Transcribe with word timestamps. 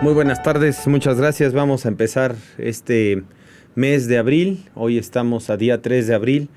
Muy 0.00 0.12
buenas 0.12 0.44
tardes, 0.44 0.86
muchas 0.86 1.18
gracias. 1.18 1.52
Vamos 1.52 1.84
a 1.84 1.88
empezar 1.88 2.36
este 2.56 3.24
mes 3.74 4.06
de 4.06 4.18
abril. 4.18 4.64
Hoy 4.76 4.96
estamos 4.96 5.50
a 5.50 5.56
día 5.56 5.82
3 5.82 6.06
de 6.06 6.14
abril. 6.14 6.48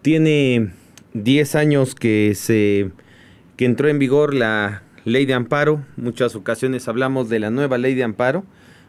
Tiene 0.00 0.70
10 1.12 1.56
años 1.56 1.96
que 1.96 2.36
se 2.36 2.92
que 3.56 3.64
entró 3.64 3.88
en 3.88 3.98
vigor 3.98 4.32
la 4.32 4.84
ley 5.04 5.26
de 5.26 5.34
amparo. 5.34 5.84
Muchas 5.96 6.36
ocasiones 6.36 6.86
hablamos 6.86 7.28
de 7.28 7.40
la 7.40 7.50
nueva 7.50 7.78
ley 7.78 7.96
de 7.96 8.04
amparo, 8.04 8.44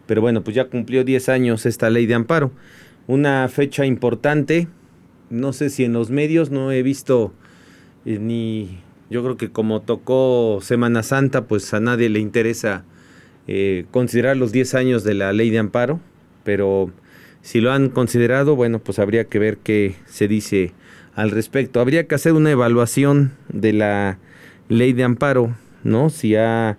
pero 0.06 0.22
bueno, 0.22 0.44
pues 0.44 0.56
ya 0.56 0.66
cumplió 0.66 1.04
10 1.04 1.30
años 1.30 1.66
esta 1.66 1.90
ley 1.90 2.06
de 2.06 2.14
amparo. 2.14 2.52
Una 3.08 3.50
fecha 3.50 3.88
importante. 3.88 4.68
No 5.32 5.52
sé 5.52 5.72
si 5.72 5.84
en 5.84 5.94
los 5.94 6.12
medios 6.12 6.52
no 6.52 6.72
he 6.72 6.84
visto 6.84 7.34
eh, 8.06 8.20
ni 8.20 8.82
yo 9.10 9.24
creo 9.24 9.36
que 9.36 9.52
como 9.52 9.82
tocó 9.82 10.60
Semana 10.62 11.02
Santa, 11.02 11.46
pues 11.46 11.74
a 11.74 11.80
nadie 11.80 12.10
le 12.10 12.20
interesa 12.20 12.86
eh, 13.48 13.86
considerar 13.92 14.38
los 14.38 14.52
10 14.52 14.76
años 14.76 15.04
de 15.04 15.14
la 15.14 15.34
ley 15.34 15.50
de 15.50 15.60
amparo, 15.60 16.00
pero 16.44 16.92
si 17.42 17.62
lo 17.62 17.72
han 17.72 17.90
considerado, 17.90 18.56
bueno, 18.56 18.80
pues 18.80 19.00
habría 19.00 19.26
que 19.26 19.40
ver 19.40 19.58
qué 19.58 19.96
se 20.08 20.28
dice 20.28 20.74
al 21.14 21.32
respecto. 21.32 21.80
Habría 21.80 22.08
que 22.08 22.16
hacer 22.16 22.34
una 22.34 22.52
evaluación 22.52 23.34
de 23.50 23.74
la 23.74 24.18
ley 24.68 24.94
de 24.94 25.04
amparo, 25.04 25.56
¿no? 25.84 26.10
Si 26.10 26.36
ha 26.36 26.78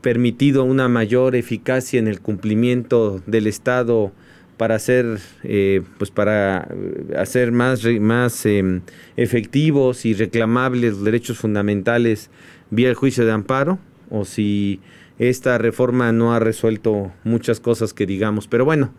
permitido 0.00 0.64
una 0.64 0.88
mayor 0.88 1.36
eficacia 1.36 1.98
en 1.98 2.08
el 2.08 2.20
cumplimiento 2.20 3.22
del 3.26 3.46
Estado 3.46 4.12
para 4.56 4.74
hacer, 4.74 5.18
eh, 5.42 5.82
pues 5.98 6.10
para 6.10 6.68
hacer 7.16 7.50
más, 7.52 7.84
más 8.00 8.44
em, 8.46 8.82
efectivos 9.16 10.04
y 10.04 10.14
reclamables 10.14 10.94
los 10.94 11.04
derechos 11.04 11.38
fundamentales 11.38 12.30
vía 12.70 12.90
el 12.90 12.94
juicio 12.94 13.24
de 13.24 13.32
amparo, 13.32 13.78
o 14.10 14.24
si 14.24 14.80
esta 15.28 15.58
reforma 15.58 16.12
no 16.12 16.34
ha 16.34 16.38
resuelto 16.38 17.12
muchas 17.24 17.60
cosas 17.60 17.92
que 17.92 18.06
digamos, 18.06 18.48
pero 18.48 18.64
bueno, 18.64 18.94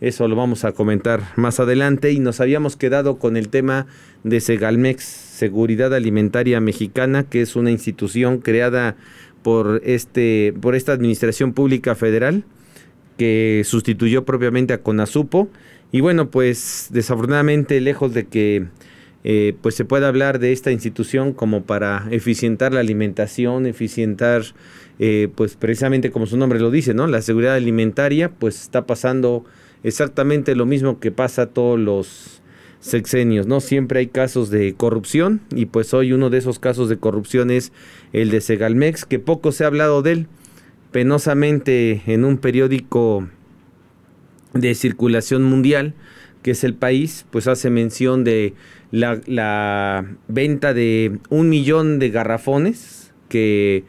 eso 0.00 0.28
lo 0.28 0.36
vamos 0.36 0.64
a 0.64 0.70
comentar 0.72 1.32
más 1.34 1.58
adelante. 1.58 2.12
Y 2.12 2.20
nos 2.20 2.40
habíamos 2.40 2.76
quedado 2.76 3.18
con 3.18 3.36
el 3.36 3.48
tema 3.48 3.86
de 4.22 4.40
Segalmex, 4.40 5.02
Seguridad 5.02 5.92
Alimentaria 5.92 6.60
Mexicana, 6.60 7.24
que 7.24 7.42
es 7.42 7.56
una 7.56 7.72
institución 7.72 8.38
creada 8.38 8.96
por 9.42 9.80
este 9.84 10.54
por 10.60 10.76
esta 10.76 10.92
Administración 10.92 11.52
Pública 11.52 11.94
Federal 11.96 12.44
que 13.18 13.62
sustituyó 13.64 14.24
propiamente 14.24 14.74
a 14.74 14.82
CONASUPO 14.82 15.48
y 15.90 16.00
bueno, 16.00 16.30
pues 16.30 16.88
desafortunadamente 16.90 17.80
lejos 17.80 18.14
de 18.14 18.26
que 18.26 18.66
eh, 19.24 19.56
pues 19.62 19.74
se 19.74 19.86
pueda 19.86 20.08
hablar 20.08 20.38
de 20.38 20.52
esta 20.52 20.70
institución 20.70 21.32
como 21.32 21.64
para 21.64 22.06
eficientar 22.10 22.74
la 22.74 22.80
alimentación, 22.80 23.64
eficientar 23.64 24.42
eh, 24.98 25.28
pues 25.34 25.56
precisamente 25.56 26.10
como 26.10 26.26
su 26.26 26.36
nombre 26.36 26.60
lo 26.60 26.70
dice, 26.70 26.94
¿no? 26.94 27.06
La 27.06 27.22
seguridad 27.22 27.54
alimentaria, 27.54 28.28
pues 28.28 28.60
está 28.60 28.86
pasando 28.86 29.44
exactamente 29.82 30.54
lo 30.54 30.66
mismo 30.66 31.00
que 31.00 31.10
pasa 31.10 31.46
todos 31.46 31.80
los 31.80 32.42
sexenios, 32.80 33.46
¿no? 33.46 33.60
Siempre 33.60 34.00
hay 34.00 34.08
casos 34.08 34.50
de 34.50 34.74
corrupción 34.74 35.40
y 35.54 35.66
pues 35.66 35.94
hoy 35.94 36.12
uno 36.12 36.28
de 36.28 36.38
esos 36.38 36.58
casos 36.58 36.90
de 36.90 36.98
corrupción 36.98 37.50
es 37.50 37.72
el 38.12 38.30
de 38.30 38.42
Segalmex, 38.42 39.06
que 39.06 39.18
poco 39.18 39.52
se 39.52 39.64
ha 39.64 39.68
hablado 39.68 40.02
de 40.02 40.12
él. 40.12 40.26
Penosamente 40.92 42.02
en 42.06 42.24
un 42.24 42.36
periódico 42.36 43.26
de 44.52 44.74
circulación 44.74 45.42
mundial, 45.42 45.94
que 46.44 46.50
es 46.50 46.62
el 46.62 46.74
país, 46.74 47.24
pues 47.30 47.48
hace 47.48 47.70
mención 47.70 48.22
de 48.22 48.52
la, 48.90 50.04
venta 50.28 50.74
de 50.74 51.18
un 51.30 51.48
millón 51.48 51.98
de 51.98 52.10
garrafones 52.10 53.14
que 53.30 53.84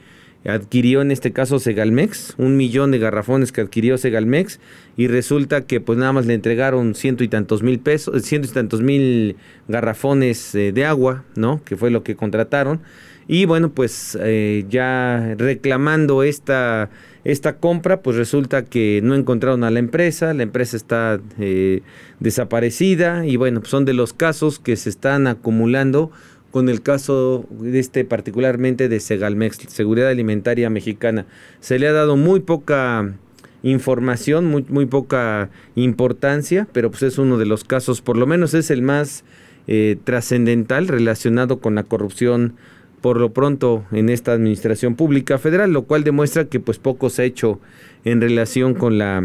adquirió 0.46 1.02
en 1.02 1.12
este 1.12 1.34
caso 1.34 1.60
Segalmex, 1.60 2.36
un 2.38 2.56
millón 2.56 2.92
de 2.92 3.00
garrafones 3.00 3.52
que 3.52 3.60
adquirió 3.60 3.98
Segalmex 3.98 4.62
y 4.96 5.08
resulta 5.08 5.66
que 5.66 5.82
pues 5.82 6.00
nada 6.00 6.14
más 6.14 6.28
le 6.28 6.34
entregaron 6.34 6.96
ciento 6.96 7.26
y 7.26 7.28
tantos 7.28 7.62
mil 7.62 7.80
pesos, 7.80 8.24
ciento 8.24 8.48
y 8.48 8.52
tantos 8.52 8.82
mil 8.82 9.36
garrafones 9.68 10.56
eh, 10.56 10.72
de 10.72 10.86
agua, 10.86 11.26
¿no? 11.36 11.62
Que 11.66 11.76
fue 11.76 11.92
lo 11.92 12.04
que 12.04 12.16
contrataron. 12.16 12.80
Y 13.28 13.46
bueno, 13.46 13.74
pues 13.74 14.18
eh, 14.22 14.64
ya 14.70 15.36
reclamando 15.38 16.24
esta, 16.24 16.90
esta 17.26 17.58
compra, 17.58 18.02
pues 18.02 18.16
resulta 18.16 18.64
que 18.64 19.02
no 19.04 19.16
encontraron 19.16 19.64
a 19.64 19.72
la 19.72 19.80
empresa, 19.80 20.34
la 20.36 20.44
empresa 20.44 20.78
está 20.78 21.20
eh, 21.40 21.82
desaparecida 22.20 23.26
y 23.26 23.36
bueno, 23.36 23.60
pues 23.62 23.72
son 23.72 23.84
de 23.84 23.94
los 23.94 24.14
casos 24.14 24.60
que 24.60 24.76
se 24.76 24.90
están 24.90 25.26
acumulando 25.26 26.12
con 26.52 26.70
el 26.70 26.84
caso 26.84 27.46
de 27.50 27.80
este 27.80 28.06
particularmente 28.06 28.88
de 28.88 29.00
Segalmex, 29.00 29.58
Seguridad 29.68 30.10
Alimentaria 30.10 30.70
Mexicana. 30.70 31.26
Se 31.60 31.80
le 31.80 31.88
ha 31.88 31.94
dado 31.94 32.16
muy 32.16 32.42
poca 32.42 33.16
información, 33.64 34.46
muy, 34.46 34.64
muy 34.70 34.86
poca 34.86 35.50
importancia, 35.74 36.68
pero 36.72 36.92
pues 36.92 37.02
es 37.02 37.18
uno 37.18 37.40
de 37.40 37.48
los 37.48 37.64
casos, 37.64 38.02
por 38.02 38.18
lo 38.18 38.28
menos 38.28 38.54
es 38.54 38.70
el 38.70 38.84
más 38.84 39.24
eh, 39.68 39.98
trascendental 40.04 40.88
relacionado 40.88 41.58
con 41.60 41.74
la 41.74 41.82
corrupción 41.82 42.54
por 43.02 43.20
lo 43.20 43.32
pronto 43.34 43.86
en 43.92 44.10
esta 44.10 44.34
administración 44.34 44.96
pública 44.96 45.38
federal, 45.38 45.72
lo 45.72 45.84
cual 45.84 46.04
demuestra 46.04 46.46
que 46.46 46.60
pues 46.60 46.80
poco 46.80 47.10
se 47.10 47.22
ha 47.22 47.26
hecho 47.26 47.60
en 48.04 48.22
relación 48.22 48.74
con 48.74 48.98
la 48.98 49.24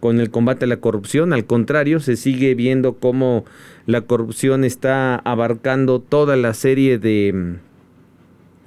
con 0.00 0.18
el 0.18 0.30
combate 0.30 0.64
a 0.64 0.68
la 0.68 0.78
corrupción, 0.78 1.32
al 1.32 1.44
contrario, 1.44 2.00
se 2.00 2.16
sigue 2.16 2.56
viendo 2.56 2.94
cómo 2.94 3.44
la 3.86 4.00
corrupción 4.00 4.64
está 4.64 5.14
abarcando 5.14 6.00
toda 6.00 6.36
la 6.36 6.54
serie 6.54 6.98
de 6.98 7.56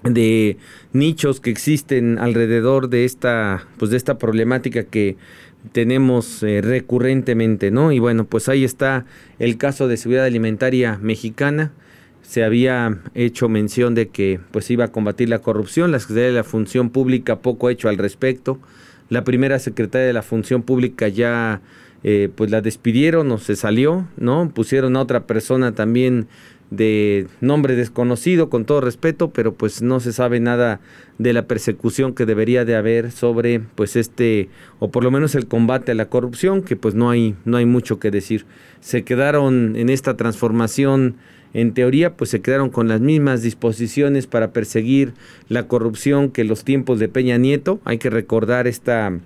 de 0.03 0.57
nichos 0.93 1.41
que 1.41 1.49
existen 1.49 2.19
alrededor 2.19 2.89
de 2.89 3.05
esta 3.05 3.67
pues 3.77 3.91
de 3.91 3.97
esta 3.97 4.17
problemática 4.17 4.83
que 4.83 5.17
tenemos 5.71 6.43
eh, 6.43 6.61
recurrentemente, 6.61 7.71
¿no? 7.71 7.91
Y 7.91 7.99
bueno, 7.99 8.25
pues 8.25 8.49
ahí 8.49 8.63
está 8.63 9.05
el 9.39 9.57
caso 9.57 9.87
de 9.87 9.97
seguridad 9.97 10.25
alimentaria 10.25 10.99
mexicana. 11.01 11.73
Se 12.27 12.43
había 12.43 12.97
hecho 13.13 13.49
mención 13.49 13.95
de 13.95 14.09
que 14.09 14.39
pues 14.51 14.69
iba 14.71 14.85
a 14.85 14.91
combatir 14.91 15.29
la 15.29 15.39
corrupción, 15.39 15.91
la 15.91 15.99
Secretaría 15.99 16.29
de 16.29 16.35
la 16.35 16.43
Función 16.43 16.89
Pública 16.89 17.39
poco 17.39 17.67
ha 17.67 17.71
hecho 17.71 17.87
al 17.87 17.97
respecto. 17.97 18.59
La 19.09 19.23
primera 19.23 19.59
secretaria 19.59 20.07
de 20.07 20.13
la 20.13 20.23
Función 20.23 20.63
Pública 20.63 21.07
ya 21.07 21.61
eh, 22.03 22.29
pues 22.35 22.49
la 22.49 22.61
despidieron 22.61 23.31
o 23.31 23.37
se 23.37 23.55
salió, 23.55 24.07
¿no? 24.17 24.51
Pusieron 24.53 24.95
a 24.95 25.01
otra 25.01 25.27
persona 25.27 25.73
también 25.73 26.27
de 26.71 27.27
nombre 27.41 27.75
desconocido, 27.75 28.49
con 28.49 28.65
todo 28.65 28.81
respeto, 28.81 29.29
pero 29.29 29.53
pues 29.53 29.81
no 29.81 29.99
se 29.99 30.11
sabe 30.11 30.39
nada 30.39 30.79
de 31.19 31.31
la 31.31 31.45
persecución 31.45 32.13
que 32.13 32.25
debería 32.25 32.65
de 32.65 32.75
haber 32.75 33.11
sobre 33.11 33.59
pues 33.59 33.95
este 33.95 34.49
o 34.79 34.89
por 34.89 35.03
lo 35.03 35.11
menos 35.11 35.35
el 35.35 35.47
combate 35.47 35.91
a 35.91 35.95
la 35.95 36.09
corrupción, 36.09 36.63
que 36.63 36.75
pues 36.75 36.95
no 36.95 37.09
hay 37.09 37.35
no 37.45 37.57
hay 37.57 37.65
mucho 37.65 37.99
que 37.99 38.11
decir. 38.11 38.45
Se 38.81 39.03
quedaron 39.03 39.75
en 39.75 39.89
esta 39.89 40.17
transformación 40.17 41.15
en 41.55 41.73
teoría 41.73 42.17
pues 42.17 42.29
se 42.29 42.41
quedaron 42.41 42.69
con 42.69 42.89
las 42.89 42.99
mismas 42.99 43.41
disposiciones 43.41 44.27
para 44.27 44.51
perseguir 44.51 45.13
la 45.47 45.69
corrupción 45.69 46.29
que 46.29 46.43
los 46.43 46.65
tiempos 46.65 46.99
de 46.99 47.07
Peña 47.07 47.37
Nieto. 47.37 47.79
Hay 47.85 47.97
que 47.97 48.09
recordar 48.09 48.67
esta 48.67 49.17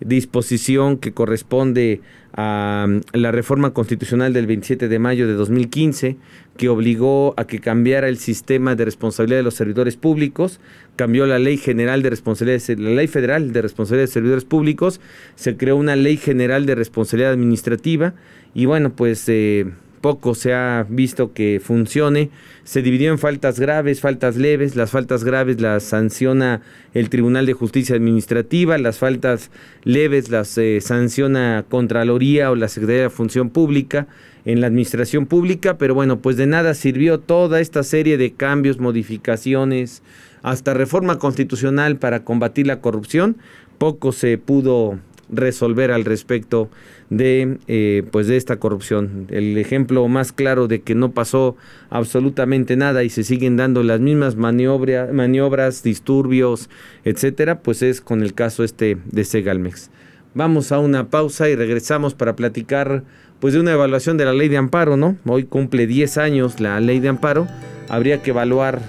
disposición 0.00 0.98
que 0.98 1.12
corresponde 1.12 2.02
a 2.34 2.86
la 3.14 3.32
reforma 3.32 3.72
constitucional 3.72 4.34
del 4.34 4.46
27 4.46 4.86
de 4.86 4.98
mayo 4.98 5.26
de 5.26 5.32
2015 5.32 6.18
que 6.58 6.68
obligó 6.68 7.32
a 7.38 7.46
que 7.46 7.58
cambiara 7.58 8.08
el 8.08 8.18
sistema 8.18 8.74
de 8.74 8.84
responsabilidad 8.84 9.38
de 9.38 9.44
los 9.44 9.54
servidores 9.54 9.96
públicos, 9.96 10.60
cambió 10.96 11.24
la 11.24 11.38
ley 11.38 11.56
general 11.56 12.02
de 12.02 12.10
responsabilidad, 12.10 12.60
la 12.76 12.90
ley 12.90 13.06
federal 13.06 13.50
de 13.52 13.62
responsabilidad 13.62 14.08
de 14.08 14.12
servidores 14.12 14.44
públicos, 14.44 15.00
se 15.36 15.56
creó 15.56 15.76
una 15.76 15.96
ley 15.96 16.18
general 16.18 16.66
de 16.66 16.74
responsabilidad 16.74 17.32
administrativa 17.32 18.12
y 18.54 18.66
bueno, 18.66 18.90
pues 18.90 19.24
eh, 19.28 19.66
poco 20.00 20.34
se 20.34 20.54
ha 20.54 20.86
visto 20.88 21.32
que 21.32 21.60
funcione. 21.62 22.30
Se 22.64 22.82
dividió 22.82 23.10
en 23.10 23.18
faltas 23.18 23.60
graves, 23.60 24.00
faltas 24.00 24.36
leves. 24.36 24.76
Las 24.76 24.90
faltas 24.90 25.24
graves 25.24 25.60
las 25.60 25.82
sanciona 25.82 26.62
el 26.94 27.10
Tribunal 27.10 27.46
de 27.46 27.52
Justicia 27.52 27.96
Administrativa, 27.96 28.78
las 28.78 28.98
faltas 28.98 29.50
leves 29.84 30.30
las 30.30 30.56
eh, 30.58 30.80
sanciona 30.80 31.64
Contraloría 31.68 32.50
o 32.50 32.54
la 32.54 32.68
Secretaría 32.68 33.02
de 33.02 33.10
Función 33.10 33.50
Pública 33.50 34.06
en 34.44 34.60
la 34.60 34.68
administración 34.68 35.26
pública, 35.26 35.76
pero 35.76 35.94
bueno, 35.94 36.20
pues 36.20 36.36
de 36.36 36.46
nada 36.46 36.72
sirvió 36.72 37.20
toda 37.20 37.60
esta 37.60 37.82
serie 37.82 38.16
de 38.16 38.32
cambios, 38.32 38.78
modificaciones, 38.78 40.02
hasta 40.42 40.72
reforma 40.72 41.18
constitucional 41.18 41.96
para 41.96 42.24
combatir 42.24 42.66
la 42.66 42.80
corrupción, 42.80 43.36
poco 43.76 44.12
se 44.12 44.38
pudo 44.38 44.98
resolver 45.30 45.90
al 45.90 46.04
respecto 46.04 46.68
de 47.10 47.58
eh, 47.68 48.02
pues 48.10 48.26
de 48.26 48.36
esta 48.36 48.56
corrupción. 48.56 49.26
El 49.30 49.56
ejemplo 49.58 50.06
más 50.08 50.32
claro 50.32 50.68
de 50.68 50.80
que 50.80 50.94
no 50.94 51.12
pasó 51.12 51.56
absolutamente 51.90 52.76
nada 52.76 53.04
y 53.04 53.10
se 53.10 53.24
siguen 53.24 53.56
dando 53.56 53.82
las 53.82 54.00
mismas 54.00 54.36
maniobras 54.36 55.82
disturbios 55.82 56.68
etcétera 57.04 57.60
pues 57.60 57.82
es 57.82 58.00
con 58.00 58.22
el 58.22 58.34
caso 58.34 58.64
este 58.64 58.98
de 59.06 59.24
Segalmex. 59.24 59.90
Vamos 60.34 60.72
a 60.72 60.78
una 60.78 61.08
pausa 61.08 61.48
y 61.48 61.56
regresamos 61.56 62.14
para 62.14 62.36
platicar 62.36 63.02
pues 63.40 63.54
de 63.54 63.60
una 63.60 63.72
evaluación 63.72 64.16
de 64.16 64.24
la 64.24 64.32
ley 64.32 64.48
de 64.48 64.56
amparo 64.56 64.96
no 64.96 65.16
hoy 65.26 65.44
cumple 65.44 65.86
10 65.86 66.18
años 66.18 66.60
la 66.60 66.80
ley 66.80 67.00
de 67.00 67.08
amparo. 67.08 67.46
Habría 67.88 68.22
que 68.22 68.30
evaluar 68.30 68.80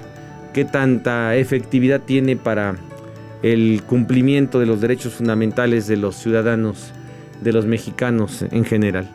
qué 0.54 0.66
tanta 0.66 1.36
efectividad 1.38 2.02
tiene 2.02 2.36
para 2.36 2.76
el 3.42 3.84
cumplimiento 3.86 4.60
de 4.60 4.66
los 4.66 4.82
derechos 4.82 5.14
fundamentales 5.14 5.88
de 5.88 5.98
los 5.98 6.16
ciudadanos, 6.16 6.92
de 7.42 7.54
los 7.54 7.66
mexicanos 7.66 8.44
en 8.52 8.66
general. 8.66 9.10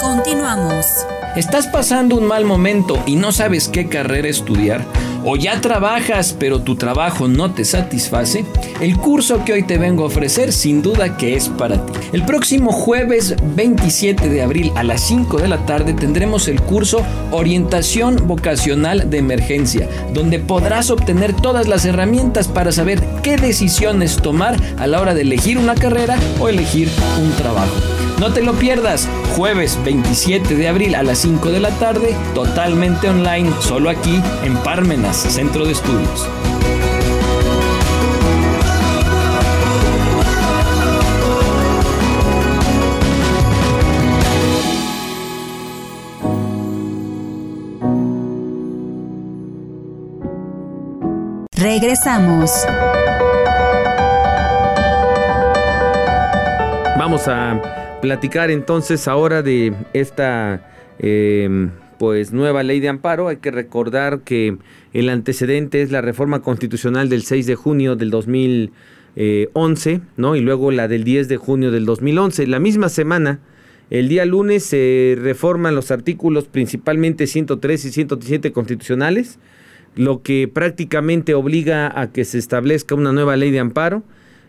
Continuamos. 0.00 0.86
¿Estás 1.36 1.66
pasando 1.66 2.16
un 2.16 2.28
mal 2.28 2.44
momento 2.44 3.02
y 3.06 3.16
no 3.16 3.32
sabes 3.32 3.68
qué 3.68 3.88
carrera 3.88 4.28
estudiar? 4.28 4.84
¿O 5.26 5.36
ya 5.36 5.58
trabajas 5.62 6.36
pero 6.38 6.60
tu 6.60 6.76
trabajo 6.76 7.28
no 7.28 7.52
te 7.52 7.64
satisface? 7.64 8.44
El 8.82 8.98
curso 8.98 9.42
que 9.42 9.54
hoy 9.54 9.62
te 9.62 9.78
vengo 9.78 10.02
a 10.04 10.08
ofrecer 10.08 10.52
sin 10.52 10.82
duda 10.82 11.16
que 11.16 11.34
es 11.34 11.48
para 11.48 11.84
ti. 11.86 11.92
El 12.12 12.26
próximo 12.26 12.72
jueves 12.72 13.34
27 13.56 14.28
de 14.28 14.42
abril 14.42 14.70
a 14.76 14.82
las 14.82 15.00
5 15.00 15.38
de 15.38 15.48
la 15.48 15.64
tarde 15.64 15.94
tendremos 15.94 16.46
el 16.46 16.60
curso 16.60 17.02
Orientación 17.30 18.26
Vocacional 18.26 19.08
de 19.08 19.16
Emergencia, 19.16 19.88
donde 20.12 20.40
podrás 20.40 20.90
obtener 20.90 21.34
todas 21.34 21.68
las 21.68 21.86
herramientas 21.86 22.46
para 22.46 22.70
saber 22.70 23.02
qué 23.22 23.38
decisiones 23.38 24.18
tomar 24.18 24.60
a 24.76 24.86
la 24.86 25.00
hora 25.00 25.14
de 25.14 25.22
elegir 25.22 25.56
una 25.56 25.74
carrera 25.74 26.18
o 26.38 26.48
elegir 26.48 26.90
un 27.18 27.30
trabajo. 27.32 28.03
No 28.20 28.32
te 28.32 28.42
lo 28.42 28.54
pierdas, 28.54 29.08
jueves 29.36 29.78
27 29.84 30.54
de 30.54 30.68
abril 30.68 30.94
a 30.94 31.02
las 31.02 31.18
5 31.18 31.50
de 31.50 31.60
la 31.60 31.70
tarde, 31.78 32.16
totalmente 32.32 33.08
online, 33.08 33.50
solo 33.60 33.90
aquí 33.90 34.20
en 34.44 34.56
Parmenas, 34.58 35.16
Centro 35.16 35.66
de 35.66 35.72
Estudios. 35.72 36.28
Regresamos. 51.56 52.50
Vamos 56.96 57.26
a 57.26 57.83
platicar 58.04 58.50
entonces 58.50 59.08
ahora 59.08 59.42
de 59.42 59.72
esta 59.94 60.60
em, 60.98 61.70
pues 61.98 62.32
nueva 62.32 62.62
ley 62.62 62.78
de 62.78 62.90
amparo. 62.90 63.28
Hay 63.28 63.38
que 63.38 63.50
recordar 63.50 64.20
que 64.20 64.58
el 64.92 65.08
antecedente 65.08 65.80
es 65.80 65.90
la 65.90 66.02
reforma 66.02 66.42
constitucional 66.42 67.08
del 67.08 67.22
6 67.22 67.46
de 67.46 67.54
junio 67.54 67.96
del 67.96 68.10
2011, 68.10 70.02
¿no? 70.18 70.36
Y 70.36 70.40
luego 70.40 70.70
la 70.70 70.86
del 70.86 71.02
10 71.02 71.28
de 71.28 71.38
junio 71.38 71.70
del 71.70 71.86
2011. 71.86 72.46
La 72.46 72.58
misma 72.58 72.90
semana, 72.90 73.40
el 73.88 74.08
día 74.10 74.26
lunes 74.26 74.64
se 74.64 75.16
reforman 75.18 75.74
los 75.74 75.90
artículos 75.90 76.44
principalmente 76.44 77.26
103 77.26 77.86
y 77.86 77.90
117 77.90 78.52
constitucionales, 78.52 79.38
lo 79.96 80.20
que 80.20 80.46
prácticamente 80.46 81.32
obliga 81.32 81.98
a 81.98 82.12
que 82.12 82.26
se 82.26 82.36
establezca 82.36 82.94
una 82.94 83.12
nueva 83.12 83.36
ley 83.36 83.50
de 83.50 83.60
amparo 83.60 84.02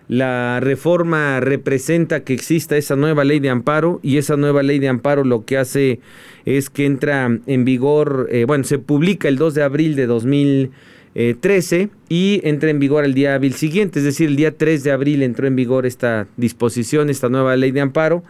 la 0.07 0.59
reforma 0.59 1.39
representa 1.39 2.23
que 2.23 2.33
exista 2.33 2.77
esa 2.77 2.95
nueva 2.95 3.23
ley 3.23 3.39
de 3.39 3.49
amparo 3.49 3.99
y 4.03 4.17
esa 4.17 4.37
nueva 4.37 4.61
ley 4.61 4.79
de 4.79 4.87
amparo 4.87 5.23
lo 5.23 5.45
que 5.45 5.57
hace 5.57 5.99
es 6.45 6.69
que 6.69 6.85
entra 6.85 7.39
en 7.47 7.65
vigor, 7.65 8.27
eh, 8.31 8.45
bueno, 8.45 8.63
se 8.65 8.77
publica 8.77 9.27
el 9.27 9.37
2 9.37 9.55
de 9.55 9.63
abril 9.63 9.95
de 9.95 10.05
2013 10.05 11.89
y 12.07 12.39
entra 12.43 12.69
en 12.69 12.79
vigor 12.79 13.03
el 13.03 13.15
día 13.15 13.33
hábil 13.33 13.53
siguiente, 13.53 13.99
es 13.99 14.05
decir, 14.05 14.29
el 14.29 14.35
día 14.35 14.55
3 14.55 14.83
de 14.83 14.91
abril 14.91 15.23
entró 15.23 15.47
en 15.47 15.55
vigor 15.55 15.87
esta 15.87 16.27
disposición, 16.37 17.09
esta 17.09 17.29
nueva 17.29 17.55
ley 17.55 17.71
de 17.71 17.81
amparo. 17.81 18.23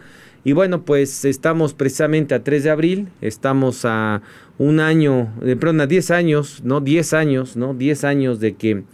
Y 0.44 0.52
bueno, 0.52 0.82
pues 0.84 1.24
estamos 1.24 1.74
precisamente 1.74 2.32
a 2.32 2.44
3 2.44 2.62
de 2.62 2.70
abril, 2.70 3.08
estamos 3.20 3.84
a 3.84 4.22
un 4.58 4.78
año, 4.78 5.28
de 5.42 5.56
pronto 5.56 5.82
a 5.82 5.86
10 5.88 6.12
años, 6.12 6.62
¿no? 6.64 6.80
10 6.80 7.12
años, 7.14 7.56
¿no? 7.56 7.74
10 7.74 8.04
años 8.04 8.38
de 8.38 8.54
que 8.54 8.84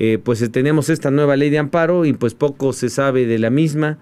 eh, 0.00 0.18
pues 0.22 0.48
tenemos 0.52 0.90
esta 0.90 1.10
nueva 1.10 1.34
ley 1.34 1.50
de 1.50 1.58
amparo 1.58 2.04
y 2.04 2.12
pues 2.12 2.32
poco 2.32 2.72
se 2.72 2.88
sabe 2.88 3.26
de 3.26 3.40
la 3.40 3.50
misma, 3.50 3.98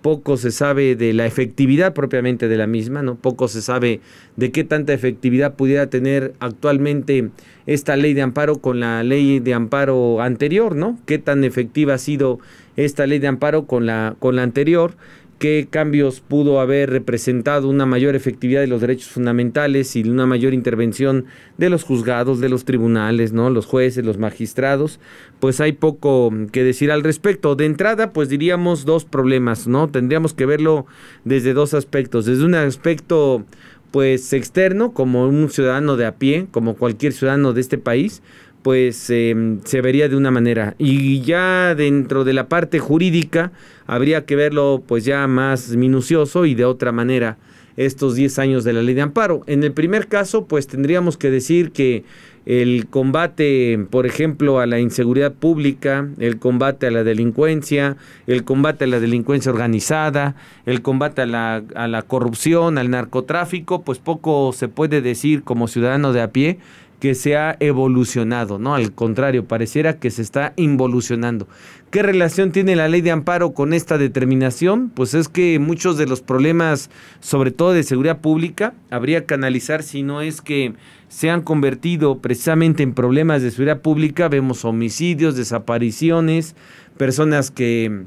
poco 0.00 0.36
se 0.36 0.52
sabe 0.52 0.94
de 0.94 1.12
la 1.12 1.26
efectividad 1.26 1.92
propiamente 1.92 2.46
de 2.46 2.56
la 2.56 2.68
misma, 2.68 3.02
¿no? 3.02 3.16
Poco 3.16 3.48
se 3.48 3.60
sabe 3.60 4.00
de 4.36 4.52
qué 4.52 4.62
tanta 4.62 4.92
efectividad 4.92 5.54
pudiera 5.54 5.88
tener 5.88 6.34
actualmente 6.38 7.30
esta 7.66 7.96
ley 7.96 8.14
de 8.14 8.22
amparo 8.22 8.60
con 8.60 8.78
la 8.78 9.02
ley 9.02 9.40
de 9.40 9.52
amparo 9.52 10.22
anterior, 10.22 10.76
¿no? 10.76 11.00
Qué 11.04 11.18
tan 11.18 11.42
efectiva 11.42 11.94
ha 11.94 11.98
sido 11.98 12.38
esta 12.76 13.08
ley 13.08 13.18
de 13.18 13.26
amparo 13.26 13.66
con 13.66 13.86
la, 13.86 14.14
con 14.20 14.36
la 14.36 14.44
anterior 14.44 14.94
qué 15.40 15.68
cambios 15.70 16.20
pudo 16.20 16.60
haber 16.60 16.90
representado 16.90 17.66
una 17.66 17.86
mayor 17.86 18.14
efectividad 18.14 18.60
de 18.60 18.66
los 18.66 18.82
derechos 18.82 19.08
fundamentales 19.08 19.96
y 19.96 20.02
una 20.02 20.26
mayor 20.26 20.52
intervención 20.52 21.24
de 21.56 21.70
los 21.70 21.82
juzgados, 21.82 22.40
de 22.40 22.50
los 22.50 22.66
tribunales, 22.66 23.32
¿no? 23.32 23.48
Los 23.48 23.64
jueces, 23.64 24.04
los 24.04 24.18
magistrados, 24.18 25.00
pues 25.40 25.62
hay 25.62 25.72
poco 25.72 26.30
que 26.52 26.62
decir 26.62 26.92
al 26.92 27.02
respecto. 27.02 27.56
De 27.56 27.64
entrada, 27.64 28.12
pues 28.12 28.28
diríamos 28.28 28.84
dos 28.84 29.06
problemas, 29.06 29.66
¿no? 29.66 29.88
Tendríamos 29.88 30.34
que 30.34 30.44
verlo 30.44 30.84
desde 31.24 31.54
dos 31.54 31.72
aspectos. 31.72 32.26
Desde 32.26 32.44
un 32.44 32.54
aspecto 32.54 33.46
pues 33.90 34.34
externo, 34.34 34.92
como 34.92 35.26
un 35.26 35.48
ciudadano 35.48 35.96
de 35.96 36.04
a 36.04 36.16
pie, 36.16 36.48
como 36.50 36.76
cualquier 36.76 37.14
ciudadano 37.14 37.54
de 37.54 37.62
este 37.62 37.78
país, 37.78 38.22
pues 38.62 39.10
em, 39.10 39.60
se 39.64 39.80
vería 39.80 40.08
de 40.08 40.16
una 40.16 40.30
manera. 40.30 40.74
Y 40.78 41.20
ya 41.22 41.74
dentro 41.74 42.24
de 42.24 42.32
la 42.32 42.48
parte 42.48 42.78
jurídica 42.78 43.52
habría 43.86 44.24
que 44.24 44.36
verlo 44.36 44.82
pues 44.86 45.04
ya 45.04 45.26
más 45.26 45.76
minucioso 45.76 46.46
y 46.46 46.54
de 46.54 46.64
otra 46.64 46.92
manera 46.92 47.38
estos 47.76 48.14
10 48.14 48.38
años 48.38 48.64
de 48.64 48.72
la 48.72 48.82
ley 48.82 48.94
de 48.94 49.02
amparo. 49.02 49.42
En 49.46 49.62
el 49.62 49.72
primer 49.72 50.08
caso 50.08 50.46
pues 50.46 50.66
tendríamos 50.66 51.16
que 51.16 51.30
decir 51.30 51.72
que 51.72 52.04
el 52.46 52.86
combate, 52.88 53.86
por 53.90 54.06
ejemplo, 54.06 54.60
a 54.60 54.66
la 54.66 54.80
inseguridad 54.80 55.32
pública, 55.32 56.08
el 56.18 56.38
combate 56.38 56.86
a 56.86 56.90
la 56.90 57.04
delincuencia, 57.04 57.96
el 58.26 58.44
combate 58.44 58.84
a 58.84 58.88
la 58.88 58.98
delincuencia 58.98 59.52
organizada, 59.52 60.36
el 60.64 60.80
combate 60.80 61.22
a 61.22 61.26
la, 61.26 61.62
a 61.74 61.86
la 61.86 62.02
corrupción, 62.02 62.78
al 62.78 62.90
narcotráfico, 62.90 63.82
pues 63.82 63.98
poco 63.98 64.52
se 64.54 64.68
puede 64.68 65.02
decir 65.02 65.42
como 65.42 65.68
ciudadano 65.68 66.12
de 66.12 66.22
a 66.22 66.32
pie 66.32 66.58
que 67.00 67.14
se 67.14 67.36
ha 67.36 67.56
evolucionado, 67.60 68.58
¿no? 68.58 68.74
Al 68.74 68.92
contrario, 68.92 69.46
pareciera 69.46 69.98
que 69.98 70.10
se 70.10 70.22
está 70.22 70.52
involucionando. 70.56 71.48
¿Qué 71.90 72.02
relación 72.02 72.52
tiene 72.52 72.76
la 72.76 72.88
ley 72.88 73.00
de 73.00 73.10
amparo 73.10 73.52
con 73.52 73.72
esta 73.72 73.98
determinación? 73.98 74.90
Pues 74.90 75.14
es 75.14 75.28
que 75.28 75.58
muchos 75.58 75.96
de 75.96 76.06
los 76.06 76.20
problemas, 76.20 76.90
sobre 77.20 77.50
todo 77.50 77.72
de 77.72 77.82
seguridad 77.82 78.20
pública, 78.20 78.74
habría 78.90 79.24
que 79.24 79.34
analizar 79.34 79.82
si 79.82 80.02
no 80.02 80.20
es 80.20 80.42
que 80.42 80.74
se 81.08 81.30
han 81.30 81.40
convertido 81.40 82.18
precisamente 82.18 82.82
en 82.82 82.94
problemas 82.94 83.42
de 83.42 83.50
seguridad 83.50 83.80
pública. 83.80 84.28
Vemos 84.28 84.64
homicidios, 84.64 85.34
desapariciones, 85.34 86.54
personas 86.96 87.50
que 87.50 88.04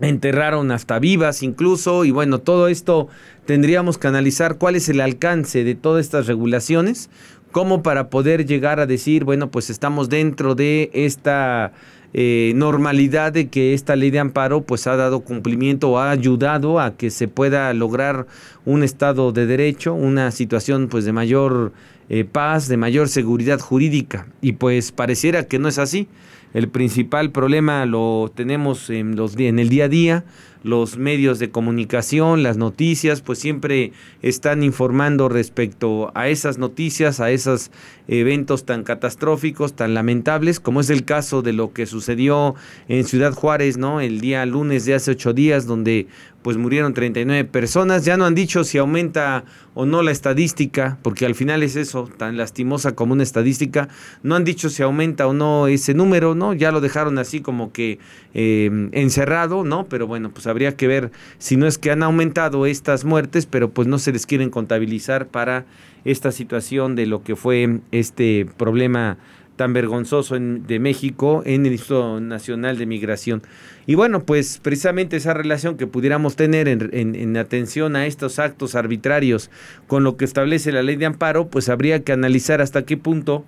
enterraron 0.00 0.70
hasta 0.72 0.98
vivas 0.98 1.42
incluso, 1.42 2.04
y 2.04 2.10
bueno, 2.10 2.38
todo 2.38 2.68
esto 2.68 3.08
tendríamos 3.46 3.96
que 3.96 4.08
analizar 4.08 4.58
cuál 4.58 4.76
es 4.76 4.88
el 4.88 5.00
alcance 5.00 5.64
de 5.64 5.74
todas 5.74 6.04
estas 6.04 6.26
regulaciones, 6.26 7.08
como 7.52 7.82
para 7.82 8.10
poder 8.10 8.46
llegar 8.46 8.80
a 8.80 8.86
decir, 8.86 9.24
bueno, 9.24 9.50
pues 9.50 9.70
estamos 9.70 10.08
dentro 10.08 10.54
de 10.54 10.90
esta 10.92 11.72
eh, 12.18 12.52
normalidad 12.54 13.32
de 13.32 13.48
que 13.48 13.74
esta 13.74 13.94
ley 13.94 14.10
de 14.10 14.18
amparo 14.18 14.62
pues 14.62 14.86
ha 14.86 14.96
dado 14.96 15.20
cumplimiento 15.20 15.90
o 15.90 15.98
ha 15.98 16.10
ayudado 16.10 16.80
a 16.80 16.96
que 16.96 17.10
se 17.10 17.28
pueda 17.28 17.72
lograr 17.74 18.26
un 18.64 18.82
estado 18.82 19.32
de 19.32 19.46
derecho, 19.46 19.92
una 19.92 20.30
situación 20.30 20.88
pues 20.88 21.04
de 21.04 21.12
mayor 21.12 21.72
eh, 22.08 22.24
paz, 22.24 22.68
de 22.68 22.76
mayor 22.76 23.08
seguridad 23.08 23.60
jurídica 23.60 24.28
y 24.40 24.52
pues 24.52 24.92
pareciera 24.92 25.46
que 25.46 25.58
no 25.58 25.68
es 25.68 25.78
así. 25.78 26.08
El 26.54 26.68
principal 26.68 27.32
problema 27.32 27.84
lo 27.84 28.32
tenemos 28.34 28.88
en, 28.88 29.16
los, 29.16 29.36
en 29.36 29.58
el 29.58 29.68
día 29.68 29.84
a 29.84 29.88
día, 29.88 30.24
los 30.66 30.98
medios 30.98 31.38
de 31.38 31.50
comunicación, 31.50 32.42
las 32.42 32.56
noticias, 32.56 33.20
pues 33.20 33.38
siempre 33.38 33.92
están 34.20 34.64
informando 34.64 35.28
respecto 35.28 36.10
a 36.16 36.28
esas 36.28 36.58
noticias, 36.58 37.20
a 37.20 37.30
esos 37.30 37.70
eventos 38.08 38.64
tan 38.66 38.82
catastróficos, 38.82 39.74
tan 39.74 39.94
lamentables, 39.94 40.58
como 40.58 40.80
es 40.80 40.90
el 40.90 41.04
caso 41.04 41.40
de 41.42 41.52
lo 41.52 41.72
que 41.72 41.86
sucedió 41.86 42.56
en 42.88 43.04
Ciudad 43.04 43.32
Juárez, 43.32 43.78
¿no? 43.78 44.00
El 44.00 44.20
día 44.20 44.44
lunes 44.44 44.84
de 44.86 44.94
hace 44.94 45.12
ocho 45.12 45.32
días, 45.32 45.66
donde 45.66 46.08
pues 46.46 46.58
murieron 46.58 46.94
39 46.94 47.44
personas. 47.46 48.04
Ya 48.04 48.16
no 48.16 48.24
han 48.24 48.36
dicho 48.36 48.62
si 48.62 48.78
aumenta 48.78 49.42
o 49.74 49.84
no 49.84 50.02
la 50.02 50.12
estadística, 50.12 50.96
porque 51.02 51.26
al 51.26 51.34
final 51.34 51.64
es 51.64 51.74
eso, 51.74 52.08
tan 52.16 52.36
lastimosa 52.36 52.94
como 52.94 53.14
una 53.14 53.24
estadística. 53.24 53.88
No 54.22 54.36
han 54.36 54.44
dicho 54.44 54.70
si 54.70 54.84
aumenta 54.84 55.26
o 55.26 55.32
no 55.32 55.66
ese 55.66 55.92
número, 55.92 56.36
¿no? 56.36 56.54
Ya 56.54 56.70
lo 56.70 56.80
dejaron 56.80 57.18
así 57.18 57.40
como 57.40 57.72
que 57.72 57.98
eh, 58.32 58.88
encerrado, 58.92 59.64
¿no? 59.64 59.86
Pero 59.86 60.06
bueno, 60.06 60.30
pues 60.30 60.46
habría 60.56 60.74
que 60.74 60.86
ver 60.86 61.10
si 61.36 61.58
no 61.58 61.66
es 61.66 61.76
que 61.76 61.90
han 61.90 62.02
aumentado 62.02 62.64
estas 62.64 63.04
muertes, 63.04 63.44
pero 63.44 63.70
pues 63.70 63.86
no 63.86 63.98
se 63.98 64.10
les 64.12 64.24
quieren 64.24 64.48
contabilizar 64.48 65.28
para 65.28 65.66
esta 66.06 66.32
situación 66.32 66.96
de 66.96 67.04
lo 67.04 67.22
que 67.22 67.36
fue 67.36 67.80
este 67.92 68.46
problema 68.56 69.18
tan 69.56 69.74
vergonzoso 69.74 70.38
de 70.38 70.78
México 70.78 71.42
en 71.44 71.66
el 71.66 71.72
Instituto 71.72 72.20
Nacional 72.20 72.78
de 72.78 72.86
Migración. 72.86 73.42
Y 73.86 73.96
bueno, 73.96 74.24
pues 74.24 74.58
precisamente 74.62 75.16
esa 75.16 75.34
relación 75.34 75.76
que 75.76 75.86
pudiéramos 75.86 76.36
tener 76.36 76.68
en, 76.68 77.36
atención 77.36 77.94
a 77.94 78.06
estos 78.06 78.38
actos 78.38 78.74
arbitrarios 78.74 79.50
con 79.86 80.04
lo 80.04 80.16
que 80.16 80.24
establece 80.24 80.72
la 80.72 80.82
ley 80.82 80.96
de 80.96 81.04
amparo, 81.04 81.48
pues 81.48 81.68
habría 81.68 82.02
que 82.02 82.12
analizar 82.12 82.62
hasta 82.62 82.86
qué 82.86 82.96
punto 82.96 83.44